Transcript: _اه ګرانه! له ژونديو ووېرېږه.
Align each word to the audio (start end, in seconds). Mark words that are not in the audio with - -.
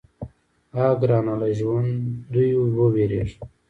_اه 0.79 0.89
ګرانه! 1.01 1.33
له 1.41 1.47
ژونديو 1.59 2.61
ووېرېږه. 2.77 3.37